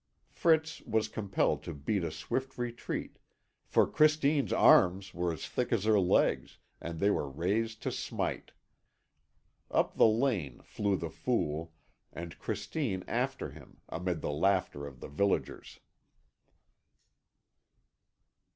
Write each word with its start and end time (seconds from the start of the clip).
Fritz 0.31 0.81
was 0.87 1.07
compelled 1.07 1.61
to 1.61 1.75
beat 1.75 2.03
a 2.03 2.09
swift 2.09 2.57
retreat, 2.57 3.19
for 3.67 3.85
Christine's 3.85 4.51
arms 4.51 5.13
were 5.13 5.31
as 5.31 5.47
thick 5.47 5.71
as 5.71 5.83
her 5.83 5.99
legs, 5.99 6.57
and 6.81 6.99
they 6.99 7.11
were 7.11 7.29
raised 7.29 7.83
to 7.83 7.91
smite. 7.91 8.51
Up 9.69 9.97
the 9.97 10.07
lane 10.07 10.59
flew 10.63 10.97
the 10.97 11.11
fool, 11.11 11.71
and 12.11 12.39
Christine 12.39 13.03
after 13.07 13.51
him, 13.51 13.79
amid 13.89 14.21
the 14.21 14.31
laughter 14.31 14.87
of 14.87 15.01
the 15.01 15.07
villagers. 15.07 15.79